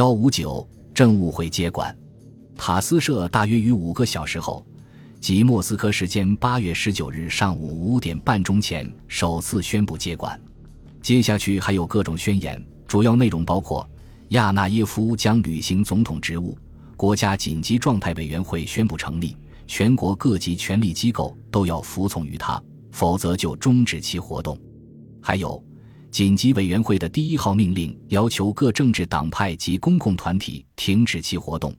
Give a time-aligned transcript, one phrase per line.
[0.00, 1.94] 幺五九政务会接管。
[2.56, 4.64] 塔斯社大约于五个小时后，
[5.20, 10.40] 即莫斯科时间八月十九日上午五点半钟前，首次宣布接管。
[11.02, 13.86] 接下去还有各种宣言，主要内容包括：
[14.30, 16.56] 亚纳耶夫将履行总统职务，
[16.96, 19.36] 国家紧急状态委员会宣布成立，
[19.66, 22.58] 全国各级权力机构都要服从于他，
[22.90, 24.58] 否则就终止其活动。
[25.20, 25.62] 还有。
[26.10, 31.72] 紧急委员会的第一号命令要求各政治党派及公共团体停止其活动，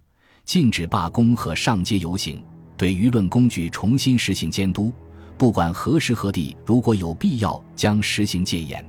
[0.46, 2.42] 禁止罢工和上街游行，
[2.78, 4.92] 对舆论工具重新实行监督。
[5.38, 8.84] 不管何时何地，如果有必要，将实行戒严。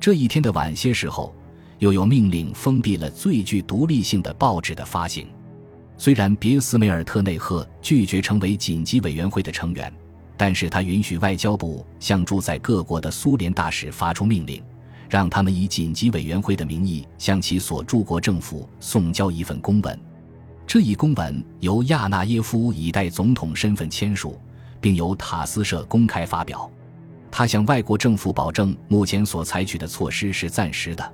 [0.00, 1.34] 这一天的晚些时候，
[1.78, 5.26] 又有命令封闭了最具独立性的报纸的发行。
[5.98, 9.92] 虽然别斯梅尔特内赫拒绝成为紧急委员会的成员。
[10.40, 14.62] 但是他允许外交部向驻在各国的苏联大使发出命令，
[15.06, 20.00] 让他们以紧急委员会的名义向其所驻国政府送交一份公文。
[20.66, 24.40] 这一公文由亚纳耶夫以代总统身份签署，
[24.80, 26.70] 并由塔斯社公开发表。
[27.30, 31.12] 他向外国政府保证，目前所采取的措施是暂时的，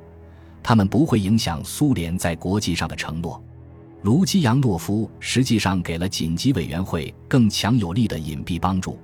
[0.63, 3.43] 他们不会影响苏联在国际上的承诺。
[4.03, 8.97] 卢基扬诺夫实际上给了紧急委员会更强有力的隐蔽帮助。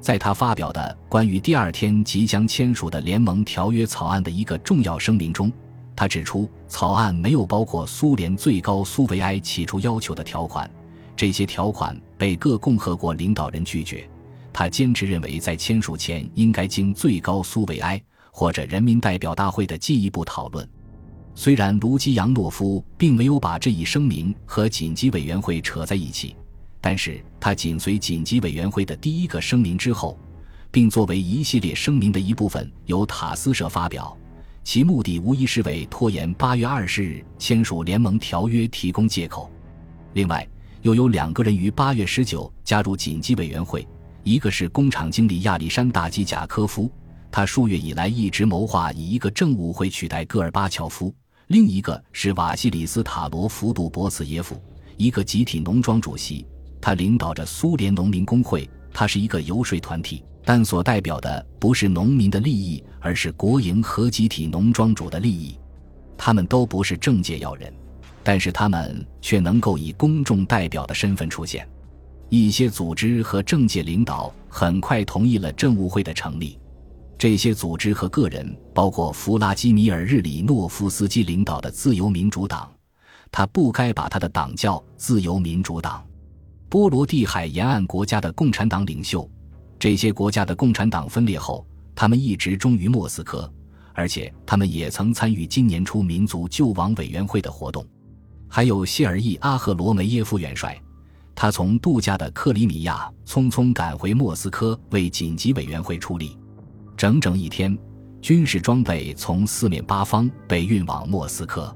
[0.00, 5.50] 在他发表的关于第二天即将签署的联盟条约草案的一个重要声明中，
[5.96, 10.70] 他指出，草案没有包括苏联最高苏维埃起初要求的条款，
[11.16, 14.08] 这些条款被各共和国领导人拒绝。
[14.52, 20.66] 他坚持认为，在签署前应该经最高苏维埃或者人民代表大会的进一步讨论。
[21.34, 26.34] 虽然卢基扬诺夫并没有把这一声明和紧急委员会扯在一起。
[26.86, 30.16] 但是他紧随紧急委员会的第一个声明之后，
[30.70, 34.16] 并作为一系列声明的一部分由塔斯社发表，
[34.62, 39.50] 其目的无疑是为拖延八月二十日签署联盟条约提供借口。
[40.12, 40.48] 另外，
[40.82, 43.84] 又有两个人于八月十九加入紧急委员会，
[44.22, 46.88] 一个是工厂经理亚历山大基贾科夫，
[47.32, 51.12] 他数月以来一直谋划以一个政务会取代戈尔巴乔夫；
[51.48, 54.62] 另一个是瓦西里斯塔罗夫杜博茨耶夫，
[54.96, 56.46] 一个集体农庄主席。
[56.80, 65.58] 他领导着苏联农民工会，他是一个游说团体，但所代表的不是农民的利益，而是国营和集体农庄主的利益。
[66.16, 67.72] 他们都不是政界要人，
[68.22, 71.68] 但是他们却能够以公众代表的身份出现。
[72.28, 76.58] 一些组织和政界领导很快同意了政务会的成立。
[77.18, 82.70] 这些组织和个人包括弗拉基米尔·日里诺夫斯基领导的自由民主党，
[83.30, 86.04] 他不该把他的党叫自由民主党。
[86.68, 89.28] 波罗的海沿岸国家的共产党领袖，
[89.78, 93.50] 这些国家的共产党分裂后，他们一直忠于莫斯科，
[93.94, 97.86] 而且他们也曾参与今年初民族救亡委员会的活动。
[98.48, 100.76] 还有谢尔义·阿赫罗梅耶夫元帅，
[101.36, 106.36] 他从度假的克里米亚匆匆赶回莫斯科为紧急委员会出力。
[106.96, 107.78] 整整一天，
[108.20, 111.74] 军事装备从四面八方被运往莫斯科，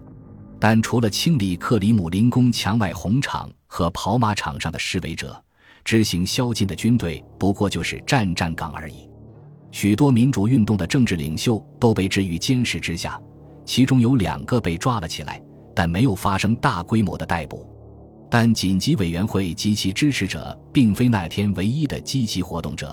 [0.58, 3.48] 但除了清理克里姆林宫墙外红场。
[3.72, 5.40] 和跑马场上的示威者，
[5.84, 9.08] 执行宵禁的军队不过就是站站岗而已。
[9.70, 13.18] 许多民主运动的政治领袖都被置于监视之下，
[13.64, 15.40] 其中有两个被抓了起来，
[15.72, 17.64] 但没有发生大规模的逮捕。
[18.28, 22.92] 但紧急委员会及其支持者并非那天唯一的积极活动者。